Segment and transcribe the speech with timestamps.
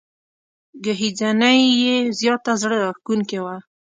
[0.83, 3.55] ګهیځنۍ یې زياته زړه راښکونکې وه.